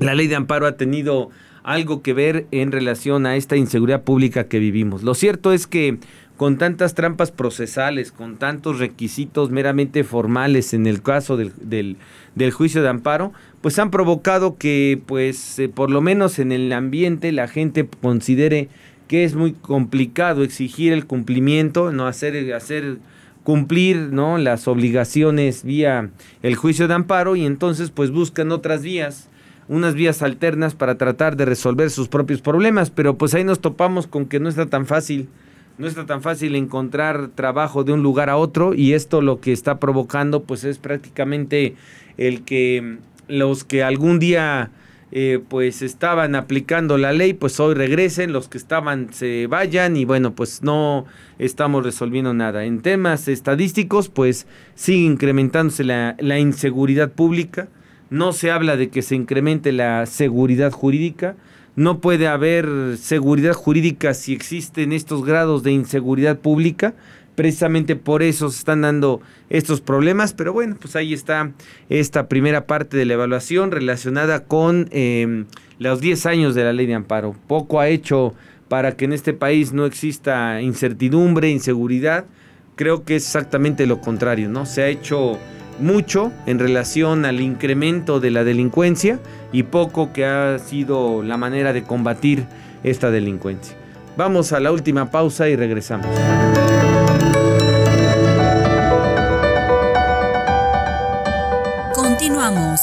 la 0.00 0.14
ley 0.14 0.26
de 0.26 0.34
amparo 0.34 0.66
ha 0.66 0.76
tenido 0.76 1.30
algo 1.68 2.00
que 2.00 2.14
ver 2.14 2.46
en 2.50 2.72
relación 2.72 3.26
a 3.26 3.36
esta 3.36 3.54
inseguridad 3.54 4.02
pública 4.02 4.44
que 4.48 4.58
vivimos. 4.58 5.02
Lo 5.02 5.14
cierto 5.14 5.52
es 5.52 5.66
que 5.66 5.98
con 6.38 6.56
tantas 6.56 6.94
trampas 6.94 7.30
procesales, 7.30 8.10
con 8.10 8.38
tantos 8.38 8.78
requisitos 8.78 9.50
meramente 9.50 10.02
formales 10.02 10.72
en 10.72 10.86
el 10.86 11.02
caso 11.02 11.36
del, 11.36 11.52
del, 12.34 12.50
juicio 12.52 12.80
de 12.80 12.88
amparo, 12.88 13.34
pues 13.60 13.78
han 13.78 13.90
provocado 13.90 14.56
que, 14.56 14.98
pues, 15.04 15.58
eh, 15.58 15.68
por 15.68 15.90
lo 15.90 16.00
menos 16.00 16.38
en 16.38 16.52
el 16.52 16.72
ambiente 16.72 17.32
la 17.32 17.48
gente 17.48 17.86
considere 18.00 18.70
que 19.06 19.24
es 19.24 19.34
muy 19.34 19.52
complicado 19.52 20.44
exigir 20.44 20.94
el 20.94 21.04
cumplimiento, 21.04 21.92
no 21.92 22.06
hacer, 22.06 22.54
hacer 22.54 22.96
cumplir 23.42 23.96
¿no? 24.10 24.38
las 24.38 24.68
obligaciones 24.68 25.64
vía 25.64 26.08
el 26.42 26.56
juicio 26.56 26.88
de 26.88 26.94
amparo 26.94 27.36
y 27.36 27.44
entonces 27.44 27.90
pues 27.90 28.10
buscan 28.10 28.52
otras 28.52 28.80
vías 28.82 29.28
unas 29.68 29.94
vías 29.94 30.22
alternas 30.22 30.74
para 30.74 30.96
tratar 30.96 31.36
de 31.36 31.44
resolver 31.44 31.90
sus 31.90 32.08
propios 32.08 32.40
problemas, 32.40 32.90
pero 32.90 33.18
pues 33.18 33.34
ahí 33.34 33.44
nos 33.44 33.60
topamos 33.60 34.06
con 34.06 34.26
que 34.26 34.40
no 34.40 34.48
está 34.48 34.66
tan 34.66 34.86
fácil 34.86 35.28
no 35.78 35.86
está 35.86 36.06
tan 36.06 36.22
fácil 36.22 36.56
encontrar 36.56 37.28
trabajo 37.34 37.84
de 37.84 37.92
un 37.92 38.02
lugar 38.02 38.28
a 38.30 38.36
otro 38.36 38.74
y 38.74 38.94
esto 38.94 39.22
lo 39.22 39.40
que 39.40 39.52
está 39.52 39.78
provocando 39.78 40.42
pues 40.42 40.64
es 40.64 40.78
prácticamente 40.78 41.76
el 42.16 42.42
que 42.42 42.98
los 43.28 43.62
que 43.62 43.84
algún 43.84 44.18
día 44.18 44.72
eh, 45.12 45.40
pues 45.48 45.80
estaban 45.80 46.34
aplicando 46.34 46.98
la 46.98 47.12
ley 47.12 47.32
pues 47.32 47.60
hoy 47.60 47.74
regresen, 47.74 48.32
los 48.32 48.48
que 48.48 48.58
estaban 48.58 49.12
se 49.12 49.46
vayan 49.46 49.96
y 49.96 50.04
bueno 50.04 50.34
pues 50.34 50.62
no 50.62 51.06
estamos 51.38 51.84
resolviendo 51.84 52.34
nada. 52.34 52.64
En 52.64 52.82
temas 52.82 53.28
estadísticos 53.28 54.08
pues 54.08 54.48
sigue 54.74 55.06
incrementándose 55.06 55.84
la, 55.84 56.16
la 56.18 56.40
inseguridad 56.40 57.12
pública, 57.12 57.68
no 58.10 58.32
se 58.32 58.50
habla 58.50 58.76
de 58.76 58.88
que 58.88 59.02
se 59.02 59.14
incremente 59.14 59.72
la 59.72 60.06
seguridad 60.06 60.72
jurídica, 60.72 61.36
no 61.78 62.00
puede 62.00 62.26
haber 62.26 62.96
seguridad 62.98 63.52
jurídica 63.52 64.12
si 64.12 64.32
existen 64.32 64.92
estos 64.92 65.24
grados 65.24 65.62
de 65.62 65.70
inseguridad 65.70 66.38
pública. 66.38 66.94
Precisamente 67.36 67.94
por 67.94 68.24
eso 68.24 68.50
se 68.50 68.58
están 68.58 68.80
dando 68.80 69.20
estos 69.48 69.80
problemas, 69.80 70.32
pero 70.32 70.52
bueno, 70.52 70.76
pues 70.80 70.96
ahí 70.96 71.14
está 71.14 71.52
esta 71.88 72.28
primera 72.28 72.66
parte 72.66 72.96
de 72.96 73.04
la 73.04 73.14
evaluación 73.14 73.70
relacionada 73.70 74.42
con 74.42 74.88
em, 74.90 75.46
los 75.78 76.00
10 76.00 76.26
años 76.26 76.56
de 76.56 76.64
la 76.64 76.72
ley 76.72 76.86
de 76.86 76.94
amparo. 76.94 77.36
Poco 77.46 77.78
ha 77.78 77.86
hecho 77.86 78.34
para 78.68 78.96
que 78.96 79.04
en 79.04 79.12
este 79.12 79.32
país 79.32 79.72
no 79.72 79.86
exista 79.86 80.60
incertidumbre, 80.60 81.48
inseguridad. 81.48 82.24
Creo 82.74 83.04
que 83.04 83.14
es 83.14 83.24
exactamente 83.24 83.86
lo 83.86 84.00
contrario, 84.00 84.48
¿no? 84.48 84.66
Se 84.66 84.82
ha 84.82 84.88
hecho 84.88 85.38
mucho 85.80 86.32
en 86.46 86.58
relación 86.58 87.24
al 87.24 87.40
incremento 87.40 88.20
de 88.20 88.30
la 88.30 88.44
delincuencia 88.44 89.18
y 89.52 89.64
poco 89.64 90.12
que 90.12 90.24
ha 90.24 90.58
sido 90.58 91.22
la 91.22 91.36
manera 91.36 91.72
de 91.72 91.82
combatir 91.82 92.46
esta 92.82 93.10
delincuencia. 93.10 93.76
Vamos 94.16 94.52
a 94.52 94.60
la 94.60 94.72
última 94.72 95.10
pausa 95.10 95.48
y 95.48 95.56
regresamos. 95.56 96.06
Continuamos. 101.94 102.80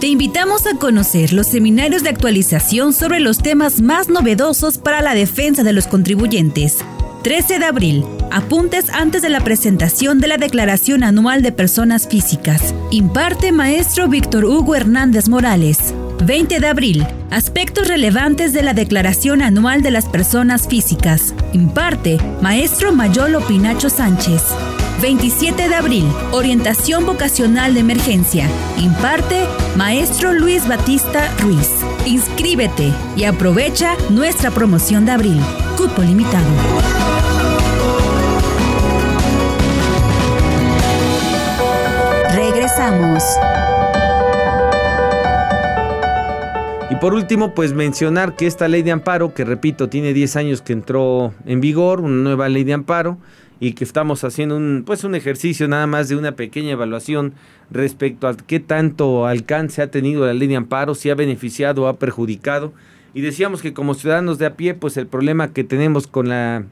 Te 0.00 0.06
invitamos 0.06 0.66
a 0.66 0.78
conocer 0.78 1.32
los 1.32 1.48
seminarios 1.48 2.02
de 2.04 2.10
actualización 2.10 2.92
sobre 2.92 3.20
los 3.20 3.38
temas 3.38 3.80
más 3.80 4.08
novedosos 4.08 4.78
para 4.78 5.02
la 5.02 5.14
defensa 5.14 5.64
de 5.64 5.72
los 5.72 5.86
contribuyentes 5.86 6.78
13 7.22 7.58
de 7.58 7.64
abril. 7.64 8.04
Apuntes 8.30 8.90
antes 8.90 9.22
de 9.22 9.30
la 9.30 9.40
presentación 9.40 10.20
de 10.20 10.28
la 10.28 10.36
Declaración 10.36 11.02
Anual 11.02 11.42
de 11.42 11.50
Personas 11.50 12.08
Físicas. 12.08 12.74
Imparte 12.90 13.52
maestro 13.52 14.06
Víctor 14.06 14.44
Hugo 14.44 14.74
Hernández 14.74 15.28
Morales. 15.28 15.94
20 16.24 16.60
de 16.60 16.66
abril. 16.66 17.06
Aspectos 17.30 17.88
relevantes 17.88 18.52
de 18.52 18.62
la 18.62 18.74
Declaración 18.74 19.40
Anual 19.40 19.82
de 19.82 19.90
las 19.90 20.06
Personas 20.06 20.68
Físicas. 20.68 21.34
Imparte 21.54 22.18
maestro 22.42 22.94
Mayolo 22.94 23.40
Pinacho 23.46 23.88
Sánchez. 23.88 24.42
27 25.00 25.68
de 25.68 25.74
abril. 25.74 26.04
Orientación 26.32 27.06
vocacional 27.06 27.72
de 27.72 27.80
emergencia. 27.80 28.46
Imparte 28.78 29.46
maestro 29.76 30.34
Luis 30.34 30.68
Batista 30.68 31.34
Ruiz. 31.38 31.70
Inscríbete 32.04 32.92
y 33.16 33.24
aprovecha 33.24 33.94
nuestra 34.10 34.50
promoción 34.50 35.06
de 35.06 35.12
abril. 35.12 35.40
Cupo 35.78 36.02
limitado. 36.02 36.97
Y 46.90 46.94
por 46.96 47.12
último, 47.12 47.52
pues 47.54 47.72
mencionar 47.72 48.36
que 48.36 48.46
esta 48.46 48.68
ley 48.68 48.82
de 48.82 48.92
amparo, 48.92 49.34
que 49.34 49.44
repito, 49.44 49.88
tiene 49.88 50.12
10 50.12 50.36
años 50.36 50.62
que 50.62 50.72
entró 50.72 51.34
en 51.44 51.60
vigor, 51.60 52.00
una 52.00 52.22
nueva 52.22 52.48
ley 52.48 52.64
de 52.64 52.74
amparo, 52.74 53.18
y 53.60 53.72
que 53.72 53.82
estamos 53.82 54.22
haciendo 54.22 54.56
un, 54.56 54.84
pues 54.86 55.02
un 55.02 55.14
ejercicio 55.16 55.66
nada 55.66 55.88
más 55.88 56.08
de 56.08 56.16
una 56.16 56.32
pequeña 56.32 56.70
evaluación 56.70 57.34
respecto 57.70 58.28
a 58.28 58.36
qué 58.36 58.60
tanto 58.60 59.26
alcance 59.26 59.82
ha 59.82 59.90
tenido 59.90 60.24
la 60.24 60.32
ley 60.32 60.46
de 60.46 60.56
amparo, 60.56 60.94
si 60.94 61.10
ha 61.10 61.14
beneficiado 61.14 61.82
o 61.82 61.88
ha 61.88 61.98
perjudicado. 61.98 62.72
Y 63.12 63.22
decíamos 63.22 63.60
que 63.60 63.74
como 63.74 63.94
ciudadanos 63.94 64.38
de 64.38 64.46
a 64.46 64.54
pie, 64.54 64.74
pues 64.74 64.96
el 64.96 65.08
problema 65.08 65.52
que 65.52 65.64
tenemos 65.64 66.06
con 66.06 66.28
la, 66.28 66.64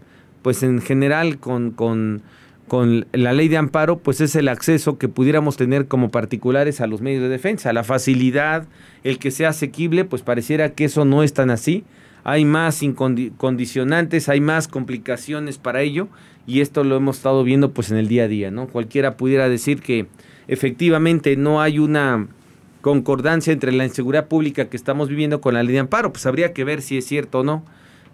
pues 0.42 0.62
en 0.62 0.80
general 0.80 1.38
con, 1.38 1.72
con, 1.72 2.22
con 2.68 3.06
la 3.12 3.32
ley 3.32 3.48
de 3.48 3.56
amparo, 3.56 3.98
pues 3.98 4.20
es 4.20 4.34
el 4.34 4.48
acceso 4.48 4.98
que 4.98 5.08
pudiéramos 5.08 5.56
tener 5.56 5.86
como 5.86 6.10
particulares 6.10 6.80
a 6.80 6.86
los 6.86 7.00
medios 7.00 7.22
de 7.22 7.28
defensa, 7.28 7.72
la 7.72 7.84
facilidad, 7.84 8.66
el 9.04 9.18
que 9.18 9.30
sea 9.30 9.50
asequible, 9.50 10.04
pues 10.04 10.22
pareciera 10.22 10.70
que 10.70 10.84
eso 10.84 11.04
no 11.04 11.22
es 11.22 11.32
tan 11.32 11.50
así. 11.50 11.84
Hay 12.24 12.44
más 12.44 12.80
condicionantes, 13.36 14.28
hay 14.28 14.40
más 14.40 14.66
complicaciones 14.66 15.58
para 15.58 15.82
ello 15.82 16.08
y 16.44 16.60
esto 16.60 16.82
lo 16.82 16.96
hemos 16.96 17.18
estado 17.18 17.44
viendo 17.44 17.70
pues 17.70 17.92
en 17.92 17.98
el 17.98 18.08
día 18.08 18.24
a 18.24 18.28
día, 18.28 18.50
¿no? 18.50 18.66
Cualquiera 18.66 19.16
pudiera 19.16 19.48
decir 19.48 19.80
que 19.80 20.06
efectivamente 20.48 21.36
no 21.36 21.60
hay 21.60 21.78
una 21.78 22.26
concordancia 22.80 23.52
entre 23.52 23.72
la 23.72 23.84
inseguridad 23.84 24.26
pública 24.26 24.68
que 24.68 24.76
estamos 24.76 25.08
viviendo 25.08 25.40
con 25.40 25.54
la 25.54 25.62
ley 25.62 25.74
de 25.74 25.80
amparo, 25.80 26.12
pues 26.12 26.26
habría 26.26 26.52
que 26.52 26.64
ver 26.64 26.82
si 26.82 26.98
es 26.98 27.06
cierto 27.06 27.40
o 27.40 27.44
no. 27.44 27.64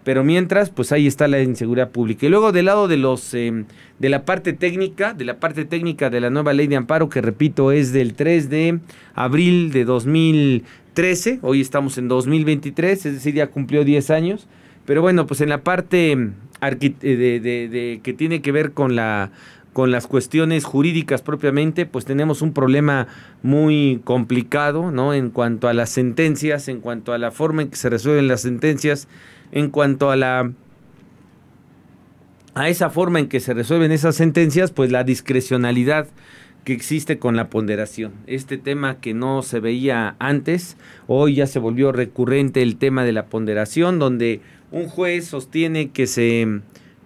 Pero 0.03 0.23
mientras, 0.23 0.69
pues 0.69 0.91
ahí 0.91 1.07
está 1.07 1.27
la 1.27 1.41
inseguridad 1.41 1.91
pública. 1.91 2.25
Y 2.25 2.29
luego 2.29 2.51
del 2.51 2.65
lado 2.65 2.87
de 2.87 2.97
los 2.97 3.33
em, 3.33 3.65
de 3.99 4.09
la 4.09 4.25
parte 4.25 4.53
técnica, 4.53 5.13
de 5.13 5.25
la 5.25 5.39
parte 5.39 5.65
técnica 5.65 6.09
de 6.09 6.19
la 6.19 6.29
nueva 6.29 6.53
ley 6.53 6.67
de 6.67 6.75
amparo, 6.75 7.09
que 7.09 7.21
repito, 7.21 7.71
es 7.71 7.93
del 7.93 8.13
3 8.13 8.49
de 8.49 8.79
abril 9.15 9.71
de 9.71 9.85
2013, 9.85 11.39
hoy 11.41 11.61
estamos 11.61 11.97
en 11.97 12.07
2023, 12.07 13.05
es 13.05 13.13
decir, 13.13 13.33
ya 13.33 13.47
cumplió 13.47 13.85
10 13.85 14.09
años. 14.09 14.47
Pero 14.85 15.01
bueno, 15.01 15.25
pues 15.25 15.39
en 15.39 15.49
la 15.49 15.63
parte 15.63 16.11
em, 16.11 16.33
de, 16.61 17.39
de, 17.39 17.99
que 18.03 18.13
tiene 18.13 18.41
que 18.41 18.51
ver 18.51 18.71
con 18.73 18.95
la 18.95 19.31
con 19.73 19.91
las 19.91 20.07
cuestiones 20.07 20.63
jurídicas 20.63 21.21
propiamente, 21.21 21.85
pues 21.85 22.05
tenemos 22.05 22.41
un 22.41 22.53
problema 22.53 23.07
muy 23.41 24.01
complicado, 24.03 24.91
¿no? 24.91 25.13
En 25.13 25.31
cuanto 25.31 25.67
a 25.67 25.73
las 25.73 25.89
sentencias, 25.89 26.67
en 26.67 26.79
cuanto 26.79 27.11
a 27.11 27.17
la 27.17 27.31
forma 27.31 27.63
en 27.63 27.69
que 27.69 27.75
se 27.75 27.89
resuelven 27.89 28.27
las 28.27 28.41
sentencias, 28.41 29.07
en 29.51 29.69
cuanto 29.69 30.11
a 30.11 30.15
la 30.15 30.51
a 32.55 32.69
esa 32.69 32.91
forma 32.91 33.19
en 33.19 33.29
que 33.29 33.39
se 33.39 33.55
resuelven 33.55 33.91
esas 33.91 34.15
sentencias, 34.15 34.69
pues 34.69 34.91
la 34.91 35.03
discrecionalidad 35.03 36.07
que 36.63 36.73
existe 36.73 37.17
con 37.17 37.35
la 37.35 37.49
ponderación. 37.49 38.13
Este 38.27 38.57
tema 38.57 38.99
que 38.99 39.13
no 39.13 39.41
se 39.41 39.59
veía 39.59 40.15
antes, 40.19 40.77
hoy 41.07 41.35
ya 41.35 41.47
se 41.47 41.59
volvió 41.59 41.91
recurrente 41.91 42.61
el 42.61 42.77
tema 42.77 43.03
de 43.03 43.11
la 43.11 43.25
ponderación, 43.25 43.99
donde 43.99 44.41
un 44.71 44.87
juez 44.87 45.25
sostiene 45.25 45.89
que 45.89 46.07
se 46.07 46.61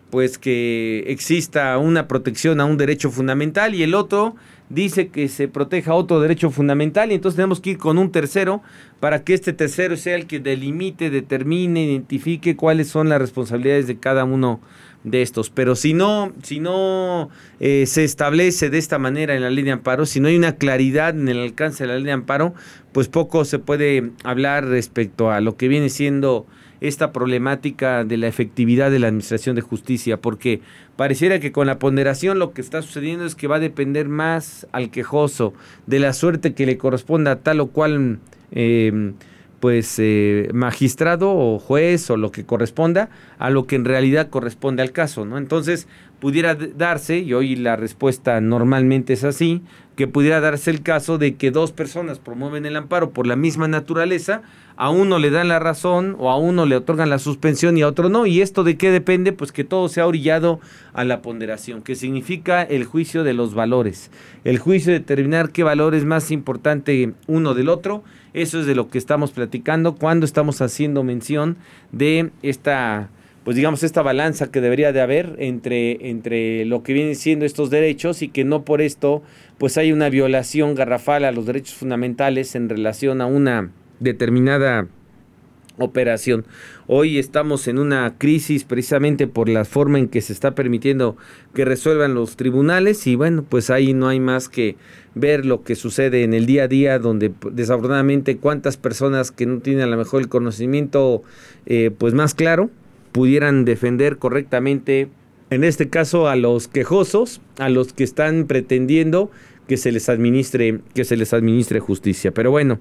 pues 0.09 0.37
que 0.37 1.03
exista 1.07 1.77
una 1.77 2.07
protección 2.07 2.61
a 2.61 2.65
un 2.65 2.77
derecho 2.77 3.11
fundamental 3.11 3.75
y 3.75 3.83
el 3.83 3.93
otro 3.93 4.35
dice 4.69 5.07
que 5.09 5.27
se 5.29 5.47
proteja 5.47 5.93
otro 5.93 6.19
derecho 6.19 6.51
fundamental 6.51 7.11
y 7.11 7.15
entonces 7.15 7.37
tenemos 7.37 7.61
que 7.61 7.71
ir 7.71 7.77
con 7.77 7.97
un 7.97 8.11
tercero 8.11 8.61
para 8.99 9.23
que 9.23 9.33
este 9.33 9.53
tercero 9.53 9.95
sea 9.97 10.15
el 10.15 10.27
que 10.27 10.39
delimite, 10.39 11.09
determine, 11.09 11.83
identifique 11.83 12.55
cuáles 12.55 12.87
son 12.87 13.09
las 13.09 13.19
responsabilidades 13.19 13.87
de 13.87 13.97
cada 13.97 14.25
uno 14.25 14.59
de 15.03 15.21
estos. 15.21 15.49
Pero 15.49 15.75
si 15.75 15.93
no, 15.93 16.33
si 16.43 16.59
no 16.59 17.29
eh, 17.59 17.85
se 17.85 18.03
establece 18.03 18.69
de 18.69 18.77
esta 18.77 18.97
manera 18.97 19.35
en 19.35 19.41
la 19.41 19.49
ley 19.49 19.63
de 19.63 19.71
amparo, 19.71 20.05
si 20.05 20.19
no 20.19 20.27
hay 20.27 20.35
una 20.35 20.55
claridad 20.55 21.09
en 21.17 21.27
el 21.29 21.39
alcance 21.39 21.83
de 21.83 21.87
la 21.87 21.95
ley 21.95 22.03
de 22.03 22.11
amparo, 22.11 22.53
pues 22.91 23.07
poco 23.07 23.45
se 23.45 23.59
puede 23.59 24.11
hablar 24.23 24.65
respecto 24.65 25.31
a 25.31 25.39
lo 25.39 25.55
que 25.55 25.67
viene 25.67 25.89
siendo 25.89 26.45
esta 26.81 27.11
problemática 27.11 28.03
de 28.03 28.17
la 28.17 28.27
efectividad 28.27 28.91
de 28.91 28.99
la 28.99 29.07
administración 29.07 29.55
de 29.55 29.61
justicia, 29.61 30.17
porque 30.17 30.61
pareciera 30.95 31.39
que 31.39 31.51
con 31.51 31.67
la 31.67 31.79
ponderación 31.79 32.39
lo 32.39 32.53
que 32.53 32.61
está 32.61 32.81
sucediendo 32.81 33.25
es 33.25 33.35
que 33.35 33.47
va 33.47 33.57
a 33.57 33.59
depender 33.59 34.09
más 34.09 34.67
al 34.71 34.89
quejoso 34.89 35.53
de 35.85 35.99
la 35.99 36.13
suerte 36.13 36.53
que 36.53 36.65
le 36.65 36.77
corresponda 36.77 37.31
a 37.31 37.39
tal 37.39 37.59
o 37.59 37.67
cual 37.67 38.19
eh, 38.51 39.13
pues 39.59 39.95
eh, 39.97 40.49
magistrado 40.53 41.31
o 41.35 41.59
juez 41.59 42.09
o 42.09 42.17
lo 42.17 42.31
que 42.31 42.45
corresponda 42.45 43.09
a 43.39 43.49
lo 43.49 43.65
que 43.65 43.75
en 43.75 43.85
realidad 43.85 44.29
corresponde 44.29 44.83
al 44.83 44.91
caso, 44.91 45.25
¿no? 45.25 45.37
Entonces 45.37 45.87
pudiera 46.19 46.55
darse, 46.55 47.19
y 47.19 47.33
hoy 47.33 47.55
la 47.55 47.75
respuesta 47.75 48.41
normalmente 48.41 49.13
es 49.13 49.23
así, 49.23 49.61
que 49.95 50.07
pudiera 50.07 50.39
darse 50.39 50.69
el 50.69 50.83
caso 50.83 51.17
de 51.17 51.35
que 51.35 51.49
dos 51.49 51.71
personas 51.71 52.19
promueven 52.19 52.65
el 52.65 52.75
amparo 52.75 53.09
por 53.09 53.25
la 53.25 53.35
misma 53.35 53.67
naturaleza, 53.67 54.43
a 54.75 54.91
uno 54.91 55.17
le 55.17 55.31
dan 55.31 55.47
la 55.47 55.57
razón 55.57 56.15
o 56.19 56.29
a 56.29 56.37
uno 56.37 56.67
le 56.67 56.75
otorgan 56.75 57.09
la 57.09 57.17
suspensión 57.17 57.77
y 57.77 57.81
a 57.81 57.87
otro 57.87 58.09
no. 58.09 58.27
¿Y 58.27 58.41
esto 58.41 58.63
de 58.63 58.77
qué 58.77 58.91
depende? 58.91 59.33
Pues 59.33 59.51
que 59.51 59.63
todo 59.63 59.89
se 59.89 59.99
ha 59.99 60.05
orillado 60.05 60.59
a 60.93 61.03
la 61.03 61.23
ponderación, 61.23 61.81
que 61.81 61.95
significa 61.95 62.61
el 62.61 62.85
juicio 62.85 63.23
de 63.23 63.33
los 63.33 63.55
valores, 63.55 64.11
el 64.43 64.59
juicio 64.59 64.91
de 64.93 64.99
determinar 64.99 65.49
qué 65.49 65.63
valor 65.63 65.95
es 65.95 66.05
más 66.05 66.29
importante 66.29 67.13
uno 67.25 67.55
del 67.55 67.69
otro. 67.69 68.03
Eso 68.35 68.59
es 68.59 68.67
de 68.67 68.75
lo 68.75 68.89
que 68.89 68.99
estamos 68.99 69.31
platicando 69.31 69.95
cuando 69.95 70.27
estamos 70.27 70.61
haciendo 70.61 71.03
mención 71.03 71.57
de 71.91 72.29
esta 72.43 73.09
pues 73.47 73.55
digamos, 73.55 73.81
esta 73.83 74.01
balanza 74.01 74.51
que 74.51 74.59
debería 74.59 74.91
de 74.91 74.99
haber 74.99 75.37
entre, 75.39 76.09
entre 76.09 76.65
lo 76.65 76.83
que 76.83 76.91
vienen 76.91 77.15
siendo 77.15 77.45
estos 77.45 77.69
derechos 77.69 78.21
y 78.21 78.27
que 78.27 78.43
no 78.43 78.65
por 78.65 78.81
esto 78.81 79.23
pues 79.57 79.77
hay 79.77 79.93
una 79.93 80.09
violación 80.09 80.75
garrafal 80.75 81.23
a 81.23 81.31
los 81.31 81.45
derechos 81.45 81.75
fundamentales 81.75 82.55
en 82.55 82.67
relación 82.67 83.21
a 83.21 83.25
una 83.25 83.71
determinada 84.01 84.89
operación. 85.77 86.43
Hoy 86.87 87.19
estamos 87.19 87.69
en 87.69 87.79
una 87.79 88.15
crisis 88.17 88.65
precisamente 88.65 89.27
por 89.27 89.47
la 89.47 89.63
forma 89.63 89.97
en 89.97 90.09
que 90.09 90.19
se 90.19 90.33
está 90.33 90.53
permitiendo 90.53 91.15
que 91.53 91.63
resuelvan 91.63 92.15
los 92.15 92.35
tribunales 92.35 93.07
y 93.07 93.15
bueno, 93.15 93.45
pues 93.47 93.69
ahí 93.69 93.93
no 93.93 94.09
hay 94.09 94.19
más 94.19 94.49
que 94.49 94.75
ver 95.15 95.45
lo 95.45 95.63
que 95.63 95.75
sucede 95.77 96.23
en 96.23 96.33
el 96.33 96.47
día 96.47 96.63
a 96.63 96.67
día 96.67 96.99
donde 96.99 97.31
desafortunadamente 97.53 98.39
cuántas 98.39 98.75
personas 98.75 99.31
que 99.31 99.45
no 99.45 99.59
tienen 99.59 99.83
a 99.83 99.87
lo 99.87 99.95
mejor 99.95 100.19
el 100.19 100.27
conocimiento 100.27 101.23
eh, 101.65 101.91
pues 101.97 102.13
más 102.13 102.33
claro 102.33 102.69
pudieran 103.17 103.65
defender 103.65 104.19
correctamente, 104.19 105.09
en 105.49 105.63
este 105.63 105.89
caso 105.89 106.27
a 106.27 106.35
los 106.35 106.67
quejosos, 106.67 107.41
a 107.57 107.67
los 107.67 107.91
que 107.91 108.03
están 108.03 108.45
pretendiendo 108.45 109.31
que 109.67 109.77
se 109.77 109.91
les 109.91 110.07
administre, 110.07 110.81
que 110.93 111.03
se 111.03 111.17
les 111.17 111.33
administre 111.33 111.79
justicia. 111.79 112.31
Pero 112.31 112.51
bueno, 112.51 112.79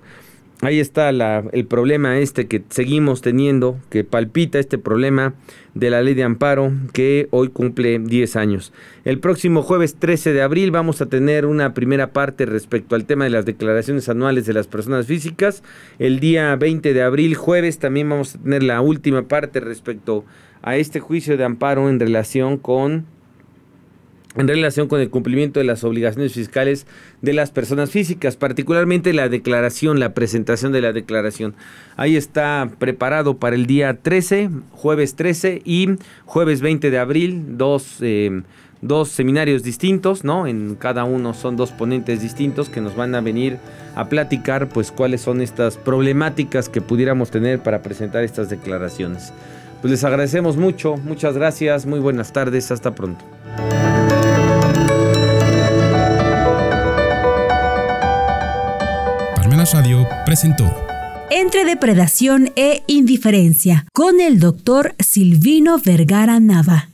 ahí 0.62 0.80
está 0.80 1.10
el 1.10 1.66
problema 1.66 2.18
este 2.18 2.46
que 2.46 2.62
seguimos 2.70 3.20
teniendo, 3.20 3.78
que 3.90 4.04
palpita 4.04 4.58
este 4.58 4.78
problema 4.78 5.34
de 5.74 5.90
la 5.90 6.02
ley 6.02 6.14
de 6.14 6.24
amparo 6.24 6.72
que 6.92 7.28
hoy 7.30 7.48
cumple 7.48 7.98
10 7.98 8.36
años. 8.36 8.72
El 9.04 9.20
próximo 9.20 9.62
jueves 9.62 9.96
13 9.96 10.32
de 10.32 10.42
abril 10.42 10.70
vamos 10.70 11.00
a 11.02 11.06
tener 11.06 11.46
una 11.46 11.74
primera 11.74 12.12
parte 12.12 12.46
respecto 12.46 12.94
al 12.94 13.04
tema 13.04 13.24
de 13.24 13.30
las 13.30 13.44
declaraciones 13.44 14.08
anuales 14.08 14.46
de 14.46 14.54
las 14.54 14.66
personas 14.66 15.06
físicas. 15.06 15.62
El 15.98 16.20
día 16.20 16.56
20 16.56 16.94
de 16.94 17.02
abril, 17.02 17.34
jueves, 17.34 17.78
también 17.78 18.08
vamos 18.08 18.34
a 18.34 18.38
tener 18.38 18.62
la 18.62 18.80
última 18.80 19.28
parte 19.28 19.60
respecto 19.60 20.24
a 20.62 20.76
este 20.76 21.00
juicio 21.00 21.36
de 21.36 21.44
amparo 21.44 21.90
en 21.90 22.00
relación 22.00 22.56
con 22.56 23.04
en 24.36 24.48
relación 24.48 24.88
con 24.88 25.00
el 25.00 25.10
cumplimiento 25.10 25.60
de 25.60 25.64
las 25.64 25.84
obligaciones 25.84 26.32
fiscales 26.32 26.86
de 27.22 27.32
las 27.32 27.50
personas 27.50 27.90
físicas, 27.90 28.36
particularmente 28.36 29.12
la 29.12 29.28
declaración, 29.28 30.00
la 30.00 30.14
presentación 30.14 30.72
de 30.72 30.80
la 30.80 30.92
declaración. 30.92 31.54
Ahí 31.96 32.16
está 32.16 32.70
preparado 32.78 33.38
para 33.38 33.56
el 33.56 33.66
día 33.66 33.98
13, 34.02 34.50
jueves 34.72 35.16
13 35.16 35.62
y 35.64 35.96
jueves 36.24 36.60
20 36.60 36.90
de 36.90 36.98
abril, 36.98 37.56
dos, 37.56 37.96
eh, 38.00 38.42
dos 38.82 39.08
seminarios 39.08 39.62
distintos, 39.62 40.24
¿no? 40.24 40.46
En 40.46 40.74
cada 40.74 41.04
uno 41.04 41.34
son 41.34 41.56
dos 41.56 41.72
ponentes 41.72 42.20
distintos 42.20 42.68
que 42.68 42.80
nos 42.80 42.94
van 42.94 43.14
a 43.14 43.20
venir 43.20 43.58
a 43.94 44.08
platicar, 44.08 44.68
pues, 44.68 44.92
cuáles 44.92 45.22
son 45.22 45.40
estas 45.40 45.78
problemáticas 45.78 46.68
que 46.68 46.82
pudiéramos 46.82 47.30
tener 47.30 47.60
para 47.60 47.82
presentar 47.82 48.24
estas 48.24 48.50
declaraciones. 48.50 49.32
Pues 49.80 49.90
les 49.90 50.04
agradecemos 50.04 50.56
mucho, 50.56 50.96
muchas 50.96 51.34
gracias, 51.34 51.86
muy 51.86 52.00
buenas 52.00 52.32
tardes, 52.32 52.70
hasta 52.70 52.94
pronto. 52.94 53.24
Radio 59.72 60.06
presentó 60.24 60.64
Entre 61.30 61.64
depredación 61.64 62.52
e 62.56 62.82
indiferencia 62.86 63.86
con 63.92 64.20
el 64.20 64.38
doctor 64.38 64.94
Silvino 65.00 65.78
Vergara 65.78 66.38
Nava. 66.38 66.90